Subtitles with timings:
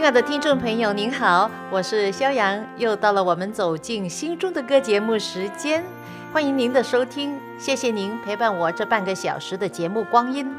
[0.00, 5.84] 亲爱的听众朋友，您好，我是肖阳，又到了我们走进心中的歌节目时间，
[6.32, 10.50] 欢迎您的收听，谢谢您陪伴我这半个小时的节目光阴。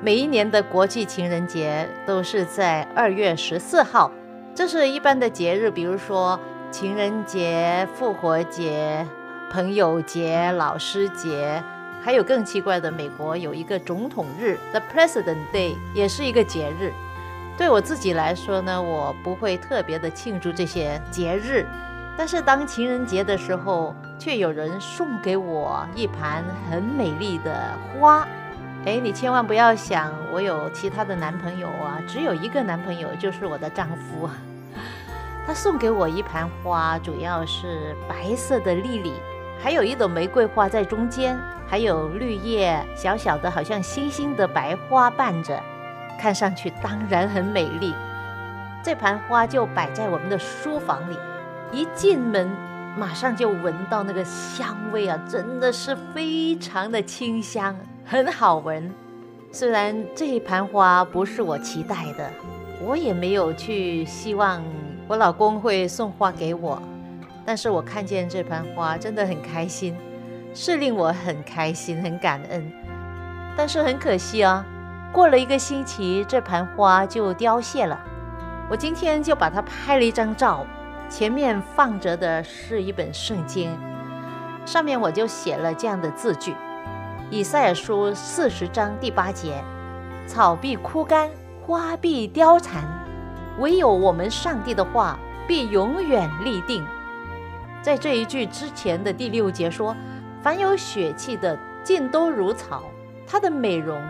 [0.00, 4.12] 每一年的国际情人节都是在二月十四号，
[4.54, 6.38] 这是一般的节日，比如说
[6.70, 9.04] 情人节、复活节、
[9.50, 11.60] 朋友节、老师节，
[12.00, 16.92] 还有更奇怪的，美国有一个总统日，The President Day，也是一个节日。
[17.56, 21.64] 对我自己来说呢，我不会特别的庆祝这些节日，
[22.16, 28.26] 但是当情人节的时候，却有人送给我一盘很美丽的花。
[28.84, 34.28] 哎，你千万不要想我有其他的男朋友啊，只有一个男朋友，就是我的丈夫。
[35.46, 39.12] 他送给我一盘花，主要是白色的丽丽，
[39.62, 41.38] 还有一朵玫瑰花在中间，
[41.68, 45.62] 还有绿叶小小的，好像星星的白花瓣着。
[46.18, 47.94] 看上去当然很美丽，
[48.82, 51.16] 这盘花就摆在我们的书房里。
[51.72, 52.48] 一进门，
[52.96, 58.92] 马上就闻到那个香味啊，真的是非常的清香，很好闻。
[59.50, 62.30] 虽然这盘花不是我期待的，
[62.80, 64.62] 我也没有去希望
[65.08, 66.80] 我老公会送花给我，
[67.44, 69.96] 但是我看见这盘花真的很开心，
[70.54, 72.72] 是令我很开心、很感恩。
[73.56, 74.64] 但是很可惜啊。
[75.14, 78.00] 过了一个星期，这盆花就凋谢了。
[78.68, 80.66] 我今天就把它拍了一张照，
[81.08, 83.70] 前面放着的是一本圣经，
[84.66, 86.56] 上面我就写了这样的字句：
[87.30, 89.62] 以赛亚书四十章第八节，
[90.26, 91.30] 草必枯干，
[91.64, 92.82] 花必凋残，
[93.60, 96.84] 唯有我们上帝的话必永远立定。
[97.82, 99.94] 在这一句之前的第六节说，
[100.42, 102.82] 凡有血气的尽都如草，
[103.24, 104.02] 它的美容。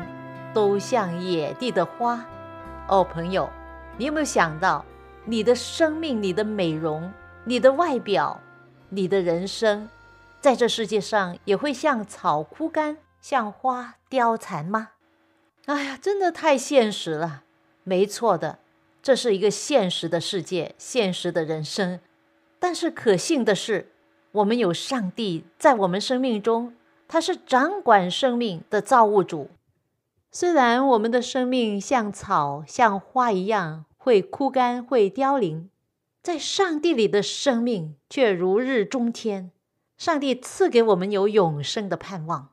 [0.54, 2.24] 都像野地的花，
[2.88, 3.50] 哦，朋友，
[3.98, 4.84] 你有没有想到，
[5.24, 7.12] 你的生命、你的美容、
[7.44, 8.40] 你的外表、
[8.88, 9.88] 你的人生，
[10.40, 14.90] 在这世界上也会像草枯干、像花凋残吗？
[15.66, 17.42] 哎呀，真的太现实了。
[17.82, 18.60] 没错的，
[19.02, 21.98] 这是一个现实的世界，现实的人生。
[22.60, 23.90] 但是可信的是，
[24.32, 26.74] 我们有上帝在我们生命中，
[27.08, 29.50] 他是掌管生命的造物主。
[30.36, 35.70] 虽然我们的生命像草、像花一样会枯干、会凋零，
[36.24, 39.52] 在上帝里的生命却如日中天。
[39.96, 42.48] 上帝赐给我们有永生的盼望。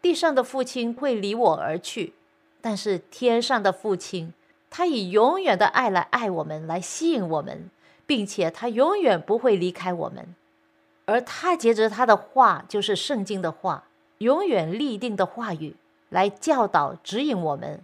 [0.00, 2.14] 地上的父亲会离我而去，
[2.60, 4.32] 但是天上的父亲，
[4.70, 7.68] 他以永远的爱来爱我们，来吸引我们，
[8.06, 10.36] 并且他永远不会离开我们。
[11.06, 13.88] 而他接着他的话，就是圣经的话，
[14.18, 15.74] 永远立定的话语。
[16.10, 17.80] 来教导、指引我们，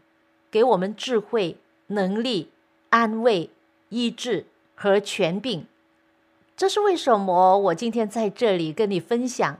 [0.51, 1.57] 给我们智慧、
[1.89, 2.51] 能力、
[2.91, 3.49] 安慰、
[3.89, 4.45] 医治
[4.75, 5.67] 和权柄。
[6.57, 7.59] 这是为什么？
[7.59, 9.59] 我今天在这里跟你分享，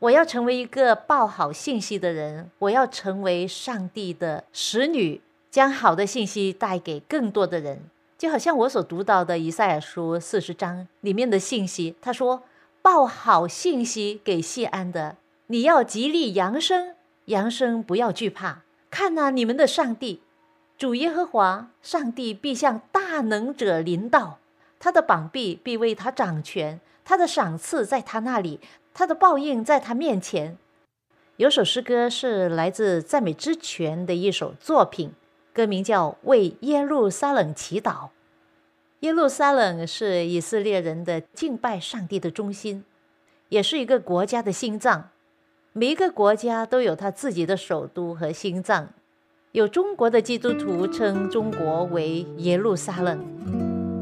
[0.00, 5.20] 我要成为一个报好信息的人，我要成为上帝的使女，
[5.50, 7.82] 将好的信息带给更多的人。
[8.16, 12.42] 就好像我所读到的以赛亚书四十章里面的信息，他说
[12.82, 16.94] ：“报好信息给谢安的，你要极力扬声。”
[17.28, 18.62] 扬声，不要惧怕。
[18.90, 20.22] 看呐，你们的上帝，
[20.78, 24.38] 主耶和华，上帝必向大能者临到，
[24.78, 28.60] 他的膀臂必为他掌权，他的赏赐在他那里，
[28.94, 30.56] 他的报应在他面前。
[31.36, 35.12] 有首诗歌是来自赞美之泉的一首作品，
[35.52, 37.92] 歌名叫《为耶路撒冷祈祷》。
[39.00, 42.84] 耶路撒冷是以色列人的敬拜上帝的中心，
[43.50, 45.10] 也是一个国家的心脏。
[45.78, 48.88] 每一个国家都有它自己的首都和心脏，
[49.52, 53.16] 有中国的基督徒称中国为耶路撒冷，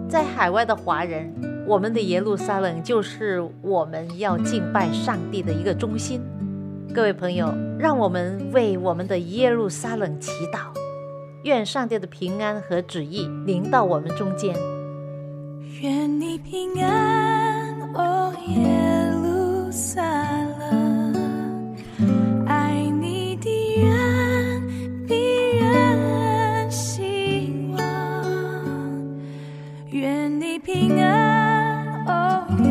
[0.09, 1.31] 在海外的华人，
[1.69, 6.23] 我们的耶路撒冷就是我们要敬拜上帝的一个中心。
[6.95, 10.73] 各位朋友，让我们为我们的耶路撒冷祈祷，
[11.43, 14.57] 愿上帝的平安和旨意临到我们中间。
[15.83, 20.03] 愿你平安，哦耶路撒
[30.79, 32.69] 平安，哦耶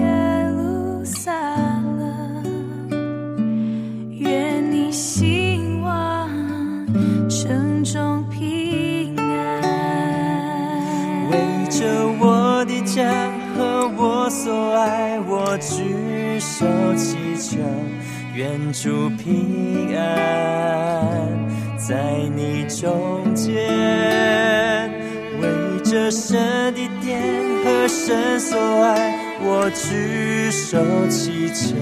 [0.51, 1.33] 路撒
[1.97, 2.93] 冷，
[4.11, 6.29] 愿你兴旺，
[7.27, 9.27] 城中平安。
[11.31, 11.35] 为
[11.71, 11.83] 着
[12.19, 13.11] 我的家
[13.57, 17.57] 和我所爱，我举手祈求，
[18.35, 21.27] 愿主平安
[21.75, 21.95] 在
[22.35, 23.55] 你中间。
[25.41, 27.44] 为着神的殿。
[27.85, 31.75] 和神所爱，我举手祈求，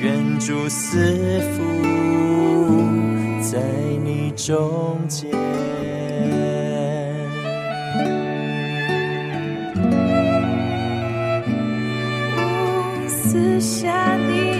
[0.00, 1.62] 愿主赐福
[3.42, 3.60] 在
[4.02, 5.30] 你中间。
[13.06, 14.55] 赐下你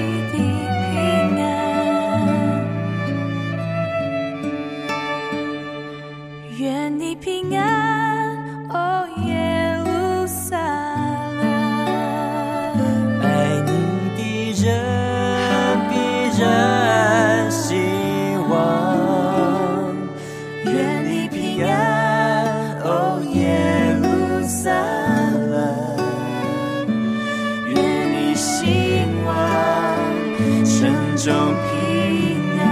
[31.26, 32.62] 中平安，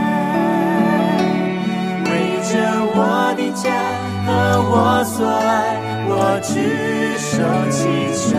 [2.05, 2.09] 围
[2.53, 2.55] 着
[2.95, 2.97] 我
[3.37, 3.67] 的家
[4.25, 4.31] 和
[4.71, 4.73] 我
[5.03, 6.55] 所爱，我举
[7.19, 7.35] 手
[7.69, 7.83] 祈
[8.15, 8.39] 求，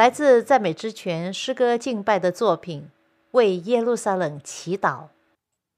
[0.00, 2.84] 来自赞美之泉诗歌敬拜的作品
[3.32, 4.88] 《为耶路撒冷祈祷》。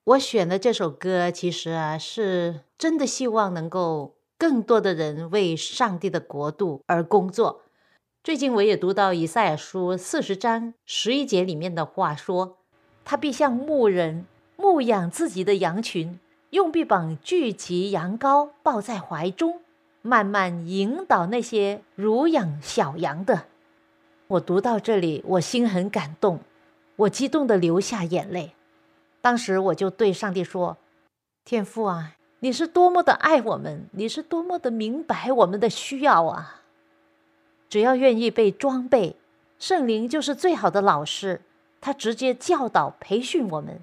[0.05, 7.63] 我选的这首歌，其实啊，是真的希望能够更多的人为上帝的国度而工作。
[8.23, 12.59] 最近我也读到以赛亚书四十章十一节里面的话说
[13.05, 14.25] ：“他必像牧人
[14.57, 16.21] 牧养自己的羊群，
[16.51, 19.61] 用臂膀聚集羊羔，抱在怀中，
[20.01, 23.47] 慢慢引导那些乳养小羊的。”
[24.33, 26.41] 我读到这里，我心很感动，
[26.97, 28.55] 我激动的流下眼泪。
[29.21, 30.79] 当时我就对上帝说
[31.45, 36.63] ：“天父啊，你是多么的爱我们，你是多么的明白我们的需要啊！
[37.69, 39.17] 只要愿意被装备，
[39.59, 41.43] 圣灵就是最好的老师，
[41.83, 43.81] 他直接教导、培训我们，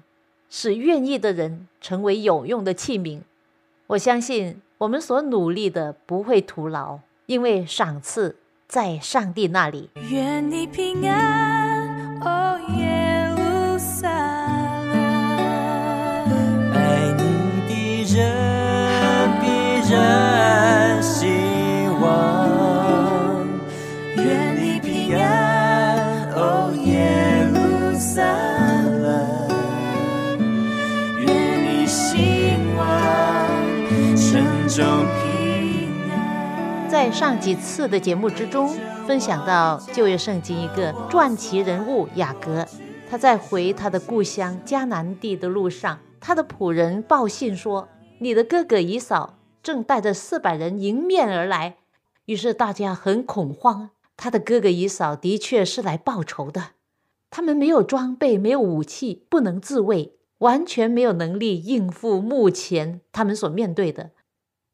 [0.48, 3.20] 使愿意的人成为有用的器皿。
[3.86, 8.34] 我相信我们所努力的不会徒劳，因为赏赐
[8.70, 9.90] 在上帝那里。
[10.10, 11.89] 愿你平安，
[37.20, 38.70] 上几次的节目之中，
[39.06, 42.66] 分享到旧约圣经一个传奇人物雅各，
[43.10, 51.76] 他在回他的故乡迦南地的路上，他的仆人报信说，你的哥哥以扫正带着四百人迎面而来，
[52.24, 53.90] 于是大家很恐慌。
[54.16, 56.68] 他的哥哥以扫的确是来报仇的，
[57.28, 64.12] 他们没有装备，没有武器，不能自卫，完全没有能力应付目前他们所面对的。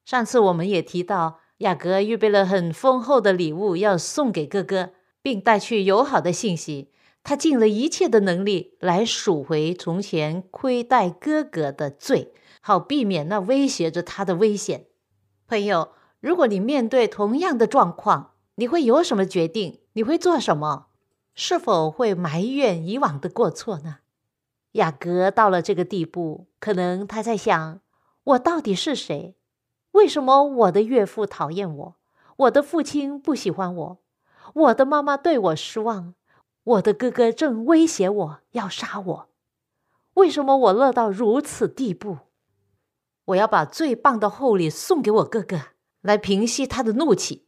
[0.05, 4.91] 上次我们也提到，雅各预备了很丰厚的礼物要送给哥哥，
[5.23, 6.93] 并带去友好的信息。
[7.23, 14.87] 他尽了一切的能力来赎回从前亏待哥哥的罪，好避免那威胁着他的危险。
[15.49, 15.89] 朋友，
[16.21, 19.81] 如果你面对同样的状况，你会有什么决定？
[19.95, 20.87] 你会做什么？
[21.35, 23.97] 是否会埋怨以往的过错呢？
[24.73, 27.81] 雅各到了这个地步，可能他在想：
[28.23, 29.35] 我到底是谁？
[29.97, 31.97] 为什么我的岳父讨厌我？
[32.37, 33.99] 我的父亲不喜欢我？
[34.53, 36.15] 我的妈妈对我失望？
[36.65, 39.29] 我的哥哥正威胁我要杀我？
[40.15, 42.19] 为什么我乐到如此地步？
[43.25, 45.61] 我要把最棒的厚礼送给我哥哥，
[46.03, 47.47] 来平息他的怒气。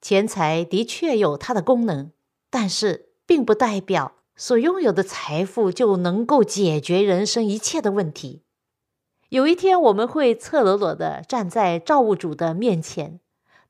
[0.00, 2.12] 钱财的确有它的功能，
[2.50, 8.44] 但是并不代表所拥有的财富就能够解决人生一切的问题。
[9.32, 13.18] 有一天，我们会赤裸裸的站在造物主的面前，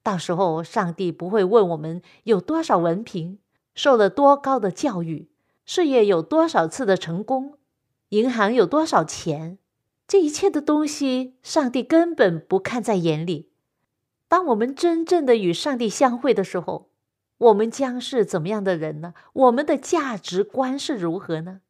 [0.02, 3.38] 到时候，上帝不会问我们有多少文凭，
[3.72, 5.30] 受了多高的教育，
[5.64, 7.58] 事业有多少次的成功，
[8.08, 9.56] 银行有多少钱，
[10.08, 13.52] 这一切的东西，上帝根本不看在眼里。
[14.26, 16.88] 当我们真正的与上帝相会的时候，
[17.38, 19.14] 我们将是怎么样的人呢？
[19.34, 21.60] 我们的价值观是如何呢？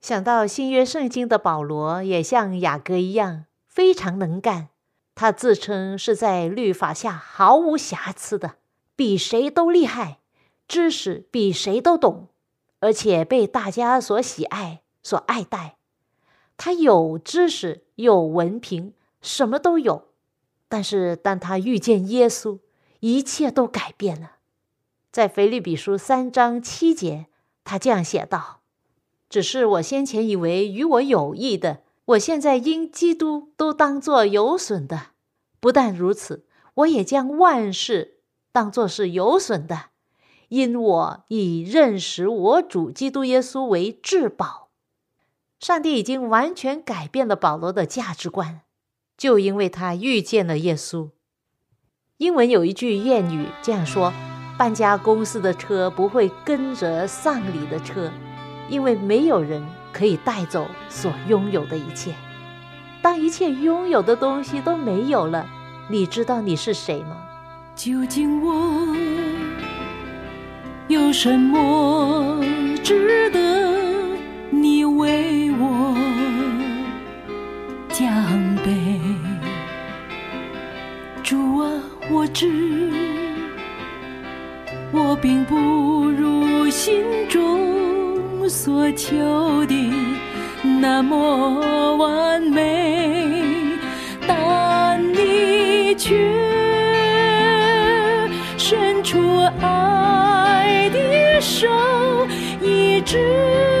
[0.00, 4.68] 想到新约圣经的保罗，也像雅各一样非常能干，
[5.14, 8.54] 他自称是在律法下毫无瑕疵的，
[8.94, 10.20] 比谁都厉害，
[10.68, 12.28] 知识比谁都懂，
[12.80, 15.76] 而且被大家所喜爱、所爱戴。
[16.56, 20.08] 他有知识，有文凭，什么都有。
[20.68, 22.58] 但是当他遇见耶稣，
[23.00, 24.32] 一切都改变了。
[25.10, 27.26] 在腓立比书三章七节，
[27.64, 28.57] 他这样写道
[29.28, 35.08] ：“只是我先前以为与我有益的。”我现在因基督都当作有损的，
[35.60, 38.20] 不但如此，我也将万事
[38.50, 39.90] 当作是有损的，
[40.48, 44.70] 因我以认识我主基督耶稣为至宝。
[45.60, 48.62] 上帝已经完全改变了保罗的价值观，
[49.18, 51.10] 就因为他遇见了耶稣。
[52.16, 54.14] 英文有一句谚语这样说
[54.58, 58.10] ：“搬家公司的车不会跟着丧礼的车，
[58.68, 62.14] 因为没有人。”可以带走所拥有的一切。
[63.02, 65.44] 当一切拥有的东西都没有了，
[65.88, 67.16] 你知道你是谁吗？
[67.74, 68.96] 究竟我
[70.86, 72.44] 有什么
[72.84, 73.72] 值得
[74.50, 75.96] 你为我
[77.88, 78.06] 奖
[78.64, 79.00] 杯？
[81.24, 81.72] 主啊，
[82.08, 82.92] 我知
[84.92, 87.97] 我并不如心中。
[88.48, 89.16] 所求
[89.66, 89.74] 的
[90.80, 93.44] 那么完美，
[94.26, 96.16] 但你却
[98.56, 101.68] 伸出爱的手，
[102.62, 103.77] 一直。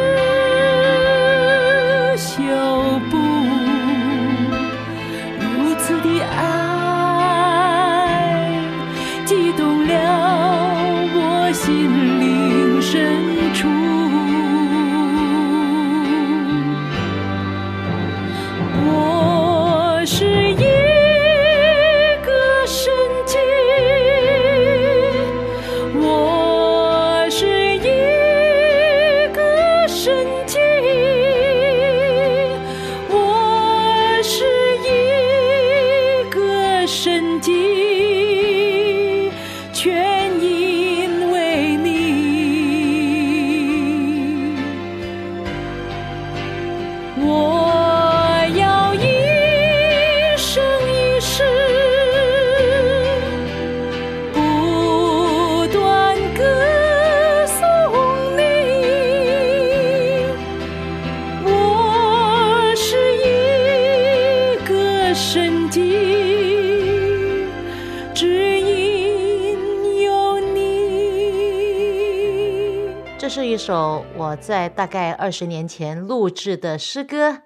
[74.28, 77.44] 我在大概二十年前录制的诗歌，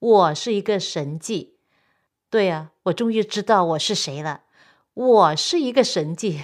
[0.00, 1.58] 我是一个神迹。
[2.28, 4.42] 对啊，我终于知道我是谁了。
[4.94, 6.40] 我是一个神迹。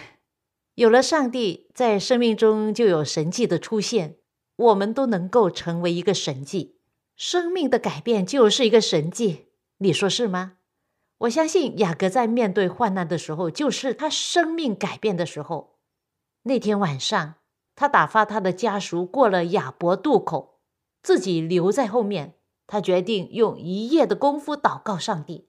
[0.77, 4.17] 有了上帝，在生命中就有神迹的出现。
[4.57, 6.77] 我们都能够成为一个神迹，
[7.17, 9.47] 生命的改变就是一个神迹。
[9.79, 10.59] 你说是吗？
[11.19, 15.79] 我相信雅各在面对患难的时候，就是他生命改变的时候。
[16.45, 17.35] 那天晚上。
[17.81, 20.59] 他打发他的家属过了雅伯渡口，
[21.03, 22.35] 自己留在后面。
[22.67, 25.49] 他决定用一夜的功夫祷告上帝，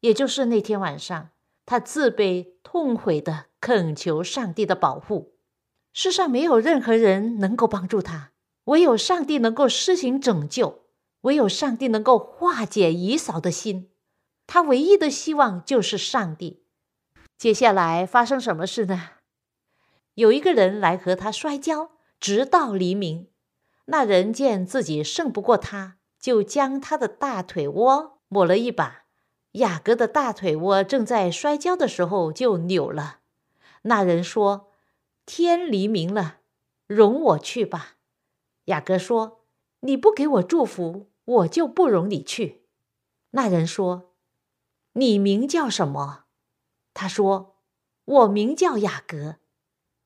[0.00, 1.30] 也就是那天晚上，
[1.64, 5.38] 他自卑痛悔的恳求上帝的保护。
[5.94, 8.32] 世上没有任何人能够帮助他，
[8.64, 10.82] 唯有上帝能够施行拯救，
[11.22, 13.88] 唯有上帝能够化解姨嫂的心。
[14.46, 16.66] 他唯一的希望就是上帝。
[17.38, 19.12] 接下来发生什么事呢？
[20.14, 23.28] 有一个人来和他摔跤，直到黎明。
[23.86, 29.04] 那人见自己胜不过他，就将他的大腿窝抹了一把。
[29.52, 33.20] 雅各的大腿窝正在摔跤的时候就扭了。
[33.82, 34.72] 那人说
[35.26, 36.38] ：“天黎明了，
[36.86, 37.96] 容我去吧。”
[38.66, 39.44] 雅各说
[39.80, 42.62] ：“你不给我祝福，我就不容你去。”
[43.32, 44.14] 那人说
[44.94, 46.24] ：“你名叫什么？”
[46.94, 47.56] 他说
[48.04, 49.36] ：“我名叫雅各。”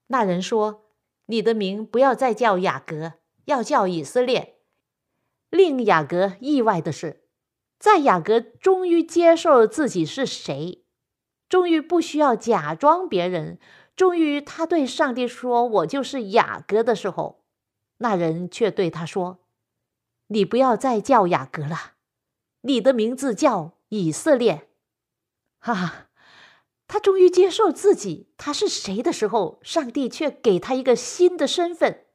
[0.08, 0.86] 那人说
[1.26, 4.56] ：“你的名不要再叫雅各，要叫以色列。”
[5.50, 7.24] 令雅各意外的是，
[7.78, 10.84] 在雅各终于接受了自己是谁，
[11.48, 13.58] 终于不需要假装别人，
[13.96, 17.44] 终于他对上帝说：“我就是雅各”的时候，
[17.98, 19.38] 那人却对他说
[20.28, 21.92] ：“你不要再叫雅各了，
[22.62, 24.68] 你的名字叫以色列。”
[25.60, 26.07] 哈哈。
[26.88, 32.06] 他终于接受自己他是谁的时候，上帝却给他一个新的身份。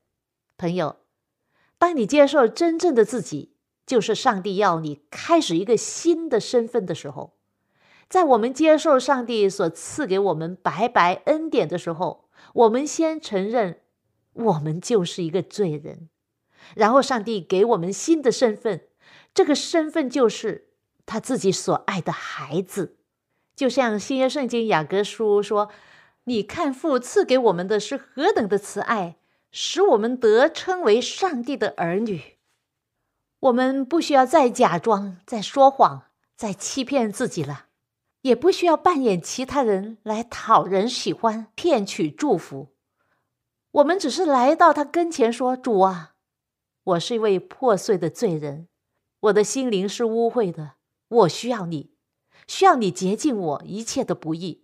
[0.58, 0.98] 朋友，
[1.78, 7.38] 当你接受真正的自己，就是上帝要你开始一个新的身份的时候，
[8.10, 13.82] 在我们接受上帝所赐给我们白白恩典的时候，我们先承认
[14.34, 16.10] 我们就是一个罪人，
[16.76, 18.88] 然后上帝给我们新的身份，
[19.36, 20.70] 这个身份就是
[21.06, 22.98] 他自己所爱的孩子。
[23.56, 25.70] 就像新约圣经雅各书说
[26.26, 29.18] ：“你看父赐给我们的是何等的慈爱，
[29.52, 32.38] 使我们得称为上帝的儿女。”
[33.42, 36.06] 我们不需要再假装、再说谎、
[36.36, 37.66] 再欺骗自己了。
[38.22, 42.70] 也不需要扮演其他人来讨人喜欢、骗取祝福。
[43.72, 46.14] 我们只是来到他跟前说：“主啊，
[46.86, 48.70] 我是一位破碎的罪人，
[49.20, 50.76] 我的心灵是污秽的，
[51.10, 51.92] 我需要你，
[52.48, 54.64] 需要你洁净我一切的不易。”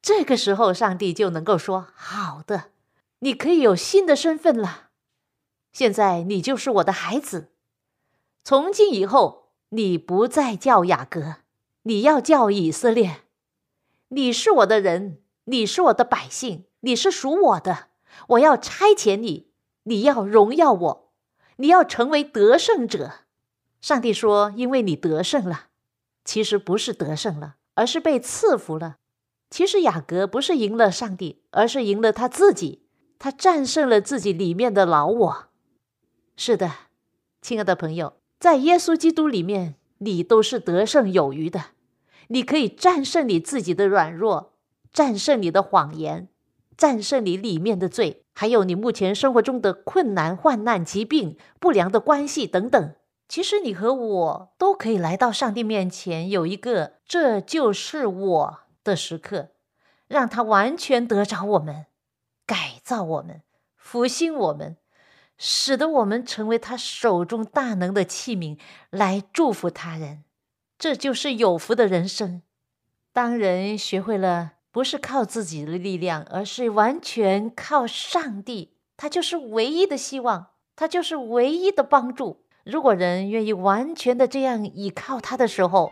[0.00, 2.70] 这个时候，上帝就能够说：“好的，
[3.20, 4.90] 你可以有新的身份了。
[5.72, 7.52] 现在你就是我的孩子，
[8.42, 11.36] 从今以后，你不再叫雅各。”
[11.84, 13.22] 你要叫以色列，
[14.08, 17.86] 你是我的人，你是我的百姓，你是属我的。
[18.30, 19.52] 我要差遣你，
[19.84, 21.12] 你要荣耀我，
[21.56, 23.20] 你要成为得胜者。
[23.80, 25.67] 上帝说：“因为你得胜了，
[26.28, 28.98] 其实不是得胜了，而是被赐福了。
[29.48, 32.82] 其实雅各不是赢了上帝，而是赢了他自己。
[33.18, 35.46] 他战胜了自己里面的老我。
[36.36, 36.70] 是的，
[37.40, 41.68] 亲爱的朋友，在耶稣基督里面，你都是得胜有余的。”
[42.28, 44.52] 你可以战胜你自己的软弱，
[44.92, 46.28] 战胜你的谎言，
[46.76, 52.92] 战胜你里面的罪，还有你目前生活中的困难、患难、疾病、不良的关系等等。
[53.28, 59.50] 其实你和我都可以来到上帝面前，有一个“这就是我的”时刻，
[60.06, 61.86] 让他完全得着我们，
[62.46, 63.42] 改造我们，
[63.76, 64.78] 复兴我们，
[65.36, 70.24] 使得我们成为他手中大能的器皿，来祝福他人。
[70.78, 72.40] 这就是有福的人生。
[73.12, 82.44] 当人学会了不是靠自己的力量，而是完全靠上帝，他就是唯一的希望，他就是唯一的帮助。
[82.70, 85.90] 如果人愿意完全的这样依靠他的时候，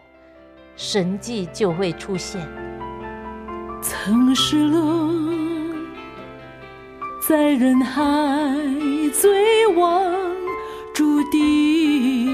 [0.76, 2.46] 神迹就会出现。
[3.80, 5.10] 曾失落
[7.26, 8.02] 在人海，
[9.10, 10.14] 最望
[10.92, 12.28] 注定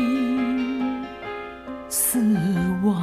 [1.88, 2.18] 死
[2.82, 3.00] 亡，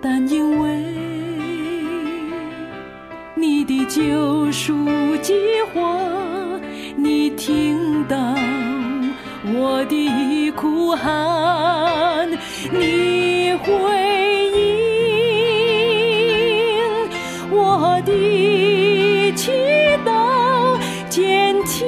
[0.00, 0.78] 但因为
[3.34, 4.72] 你的救赎
[5.20, 5.34] 计
[5.74, 5.98] 划，
[6.96, 8.16] 你听到
[9.56, 12.28] 我的哭喊，
[12.72, 13.70] 你回
[14.52, 14.58] 应
[17.50, 19.52] 我的祈
[20.04, 20.76] 祷，
[21.08, 21.86] 减轻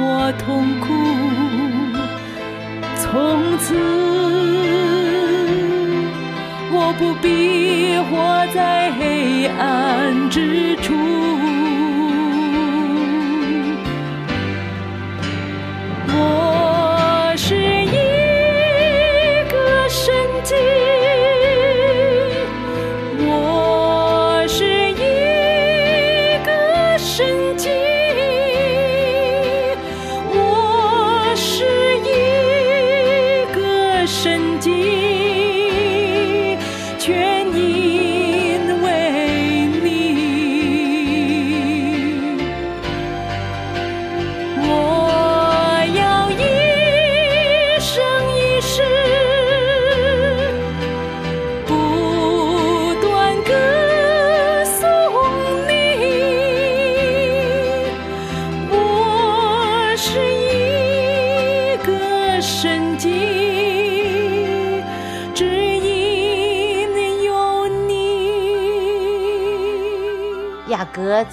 [0.00, 0.86] 我痛苦，
[2.96, 3.74] 从此
[6.72, 10.38] 我不必活在黑暗之
[10.71, 10.71] 中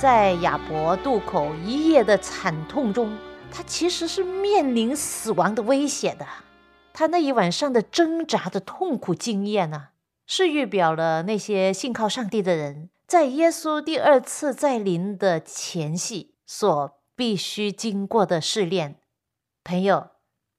[0.02, 3.18] 在亚伯渡口一夜的惨痛中，
[3.52, 6.26] 他其实是面临死亡的威胁的。
[6.94, 9.90] 他那一晚上的挣扎的痛苦经验呢、
[10.26, 18.96] 是预表了那些信靠上帝的人，在耶稣第二次再临的前夕所必须经过的试炼。
[19.66, 20.12] 朋友，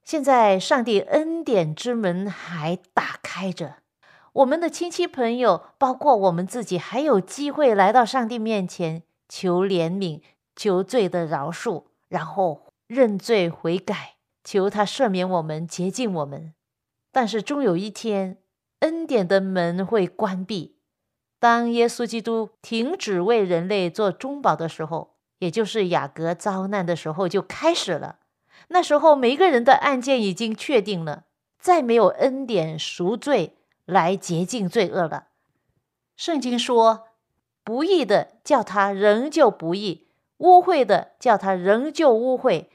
[0.05, 3.77] 现在上帝恩典之门还打开着，
[4.35, 10.21] 我们的亲戚朋友，包括我们自己，还有机会来到上帝面前求怜悯、
[10.57, 16.53] 求罪的饶恕，然后认罪悔改，求他赦免我们、洁净我们。
[17.13, 18.39] 但是终有一天，
[18.81, 20.77] 恩典的门会关闭。
[21.39, 28.19] 当耶稣基督停止为人类做中保的时候，也就是雅各遭难的时候就开始了。
[28.69, 31.25] 那时候，每一个人的案件已经确定了，
[31.59, 35.29] 再没有恩典赎罪来洁净罪恶了。
[36.15, 37.07] 圣经说，
[37.63, 42.67] 不义的叫他仍旧不义，污秽的叫他仍旧污秽，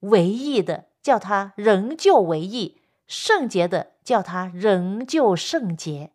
[0.00, 6.10] 唯义的叫他仍旧唯义，圣洁的叫他仍旧圣洁。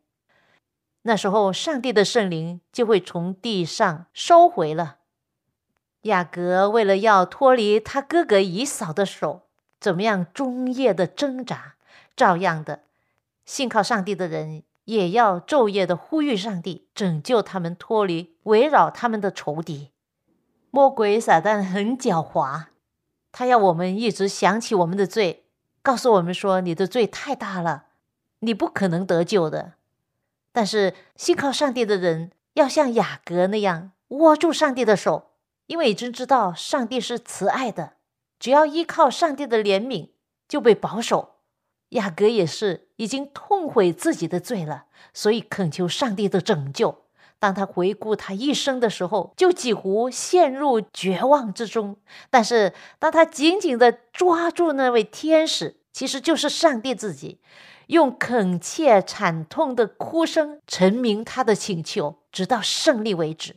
[1.03, 4.97] 那时候，上帝的圣灵就会从地上收回了。
[6.01, 9.43] 雅各为了要脱离他哥哥以扫的手，
[9.79, 11.75] 怎么样终夜的挣扎？
[12.15, 12.83] 照样的，
[13.45, 19.91] 信靠上帝的人也要昼夜的呼吁上帝拯救他们，脱离围绕他们的仇敌。
[20.71, 22.67] 魔鬼撒旦很狡猾，
[23.33, 25.43] 他要我们一直想起我们的罪，
[25.81, 27.87] 告诉我们说：“你的罪太大了，
[28.39, 29.73] 你不可能得救的。”
[30.53, 35.31] 但是信靠上帝的人要像雅各那样握住上帝的手，
[35.65, 37.95] 因为已经知道上帝是慈爱的，
[38.39, 40.11] 只要依靠上帝的怜悯
[40.47, 41.36] 就被保守。
[41.89, 47.03] 雅各也是已经痛悔自己的罪了，所以恳求上帝的拯救。
[47.39, 51.97] 当他回顾他一生的时候，就几乎陷入绝望之中。
[52.29, 57.39] 但是当他紧紧的抓住那位天使，其实就是上帝自己。
[57.87, 63.55] 用恳切、惨痛的哭声陈明他的请求，直到胜利为止。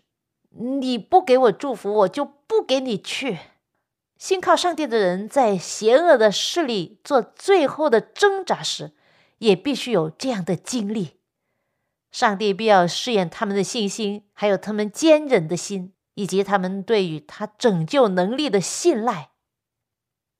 [0.51, 3.39] 你不给我祝福，我就不给你去。
[4.21, 8.93] 信靠上帝的人，在邪恶的势力做最后的挣扎时，
[9.39, 11.17] 也必须有这样的经历。
[12.13, 19.31] 上帝必要试验他们的信心，还有他们坚忍的心，以及他们对于他拯救能力的信赖。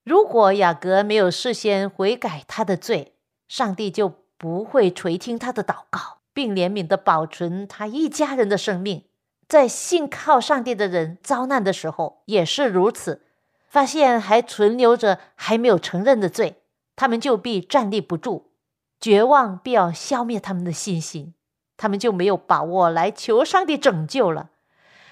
[0.03, 3.15] 如果雅各没有事先悔改他的罪，
[3.47, 9.05] 上帝就不会垂听他的祷告，并怜悯的保存他一家人的生命。
[9.47, 13.25] 在信靠上帝的人遭难的时候也是如此，
[13.71, 16.61] 发现还存留着还没有承认的罪，
[16.97, 18.51] 他们就必站立不住，
[18.99, 21.33] 绝望必要消灭他们的信心，
[21.77, 24.49] 他们就没有把握来求上帝拯救了。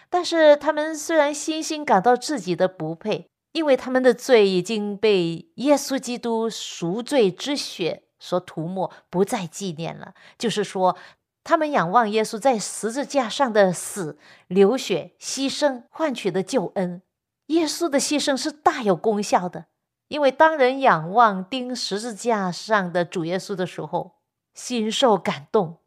[0.10, 8.04] 但是他们虽然心心感到自己的不配，因为他们的罪已经被耶稣基督赎罪之血。
[8.22, 10.14] 所涂抹，不再纪念了。
[10.38, 10.98] 就是说，
[11.46, 17.02] 他们仰望耶稣在十字架上的死、流血、牺牲换取的救恩。
[17.50, 19.66] 耶稣的牺牲是大有功效的，
[20.08, 24.16] 因为当人仰望钉十字架上的主耶稣的时候，
[24.56, 25.78] 心受感动，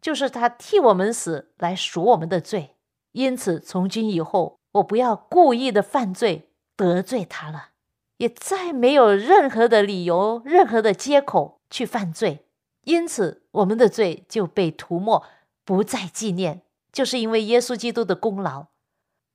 [0.00, 2.76] 就是他替我们死来赎我们的罪。
[3.12, 7.70] 因此，从今以后，我不要故意的犯罪得罪他了，
[8.18, 11.54] 也再没有任何的理由、任何的借口。
[11.70, 12.46] 去犯罪，
[12.82, 15.24] 因此我们的罪就被涂抹，
[15.64, 18.66] 不再纪念，就是因为耶稣基督的功劳。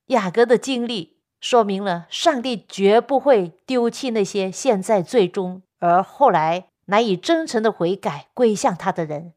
[0.06, 9.34] 雅各的经历说明了，上帝绝不会丢弃那些现在罪终而后来难以真诚的悔改归向他的人。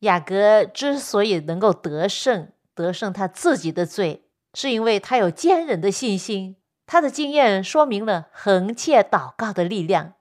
[0.00, 6.56] 雅各之所以能够得胜，得胜他自己的罪，是因为他有坚韧的信心。
[6.86, 10.12] 他的经验说明了恒切祷告的力量。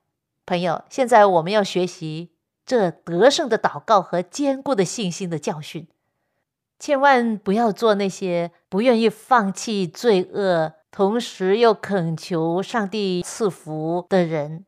[0.45, 2.31] 朋友，现在我们要学习
[2.65, 5.87] 这得胜的祷告和坚固的信心的教训，
[6.77, 14.65] 千万不要做那些不愿意放弃罪恶，同时又恳求上帝赐福的人。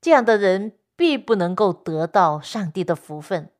[0.00, 3.50] 这样的人必不能够得到上帝的福分。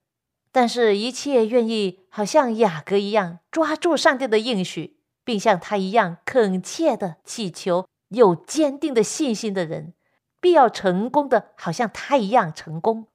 [0.51, 9.95] 但是，一切愿意好像雅各一样抓住上帝的应许，并像他一样恳切的祈求、有坚定的信心的人。
[10.41, 13.07] 必要成功的，好像他一样成功。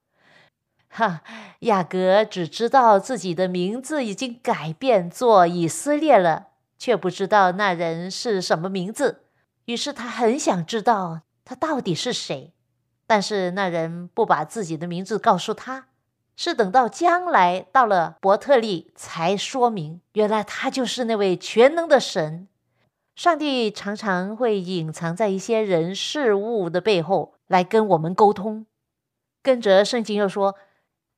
[0.89, 1.21] 哈，
[1.60, 6.47] 雅各只知道自己的名字已经改变做以色列了，
[6.78, 9.23] 却不知道那人是什么名字。
[9.65, 12.54] 于是他很想知道他到底是谁，
[13.06, 15.88] 但是那人不把自己的名字告诉他，
[16.36, 22.47] 是等到将来到了伯特利才说明，原来他就是那位全能的神。
[23.15, 28.65] 上帝常常会隐藏在一些人事物的背后来跟我们沟通。
[29.41, 30.56] 跟着圣经又说，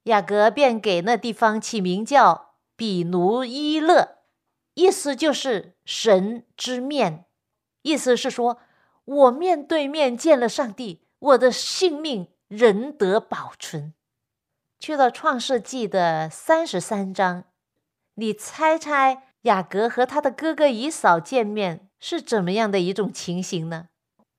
[0.04, 4.20] 雅各便给那地方起名叫比努伊勒，
[4.74, 7.26] 意思就是神之面，
[7.82, 8.60] 意思是说
[9.06, 13.94] 我面对面见了上帝，我的性命仍得保存。
[14.80, 17.44] 去到创世纪的三十三章，
[18.16, 21.90] 你猜猜雅各和他的哥哥以扫见面？
[22.00, 23.90] 是怎么样的一种情形呢？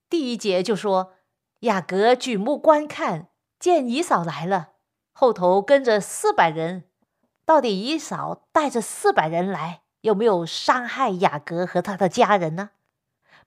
[0.09, 1.12] 第一节就说
[1.61, 4.70] 雅各举目观看，见以嫂来了，
[5.12, 6.85] 后头跟着四百人。
[7.44, 12.70] 到底姨嫂带着四百人来，有没有伤害雅各和他的家人呢？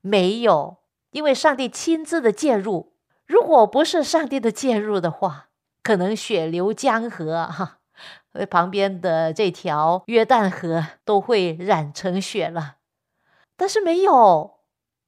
[0.01, 0.79] 没有，
[1.11, 2.93] 因为上帝亲自的介入。
[3.25, 5.47] 如果不是上帝的介入的话，
[5.81, 7.77] 可能血流江河哈，
[8.49, 12.75] 旁边的这条约旦河都会染成血了。
[13.55, 14.59] 但是没有，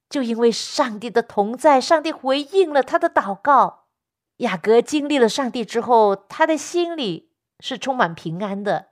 [0.09, 3.84] 就因为上帝的同在，上帝回应了他的祷告。
[4.37, 8.89] 雅各经历了上帝之后，他的心里是充满平安的，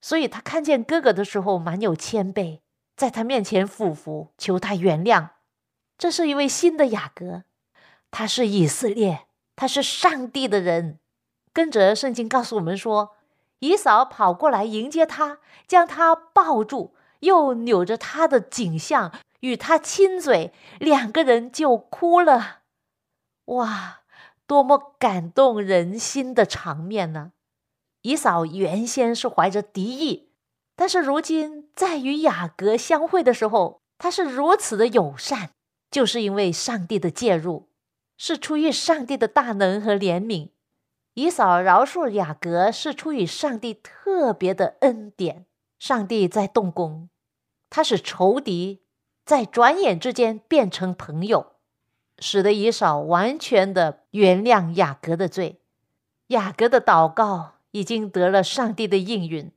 [0.00, 2.60] 所以他看见哥哥的时候，蛮有谦卑，
[2.96, 5.28] 在他面前俯伏，求他原谅。
[5.96, 7.44] 这是一位新的雅各，
[8.10, 10.98] 他是以色列，他是上帝的人。
[11.52, 13.16] 跟着圣经告诉我们说，
[13.60, 22.60] 以扫跑过来迎接他，将他抱住，又扭着他的颈项与他亲嘴，两个人就哭了。
[23.44, 23.99] 哇！
[24.50, 27.30] 多么感动人心的场面呢！
[28.02, 30.32] 以扫原先是怀着敌意，
[30.74, 35.50] 但是如今在与雅各相会的时候，他是如此的友善，
[35.88, 37.68] 就是因为上帝的介入，
[38.18, 40.50] 是出于上帝的大能和怜悯。
[41.14, 45.46] 以扫饶恕雅各，是出于上帝特别的恩典。
[45.78, 47.08] 上帝在动工，
[47.68, 48.82] 他使仇敌
[49.24, 51.59] 在转眼之间变成朋友。
[52.20, 55.60] 使得以扫完全的原谅雅各的罪，
[56.28, 59.50] 雅各的祷告已经得了上帝的应允，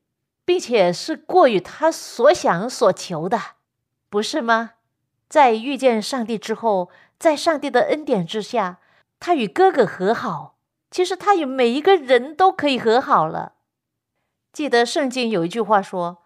[0.45, 3.39] 并且是过于他所想所求的，
[4.09, 4.71] 不是吗？
[5.27, 8.79] 在遇见上帝之后，在上帝的恩典之下，
[9.19, 10.57] 他与哥哥和好，
[10.89, 13.53] 其实他与每一个人都可以和好了。
[14.51, 16.19] 记得圣经有一句话说：“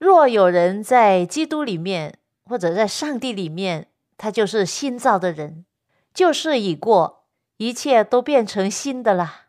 [0.00, 3.88] 若有人在基督里面，或者在上帝里面，
[4.18, 5.64] 他就是新造的人。”
[6.12, 7.24] 旧事已过，
[7.56, 9.46] 一切都变成新的了。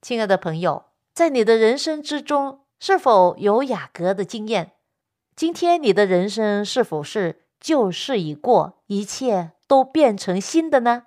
[0.00, 4.72] 亲爱的朋友，在你的人生之中，是否有雅各的经验？
[5.36, 11.04] 今天你的人生是否是旧事已过，一切都变成新的呢？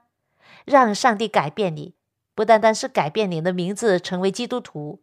[0.65, 1.95] 让上帝改变你，
[2.35, 5.01] 不单单是改变你的名字，成为基督徒，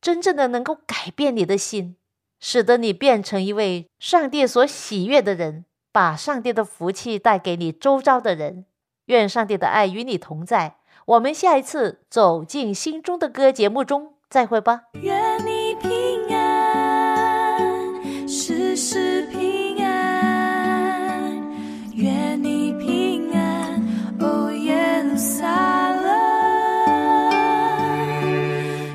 [0.00, 1.96] 真正的能够改变你的心，
[2.40, 8.64] 使得你变成一位上帝所喜悦的人，把上帝的福气带给你周遭的人。
[9.04, 10.78] 愿上帝的爱与你同在。
[11.06, 14.80] 我们下一次走进心中的歌节目中再会吧。
[14.94, 21.30] 愿你平安，事事平安。
[21.94, 23.80] 愿你平安，
[24.18, 26.08] 哦耶路撒冷。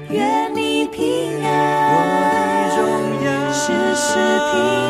[0.09, 2.83] 愿你平安，我的荣
[3.23, 4.15] 耀事事
[4.51, 4.88] 平安。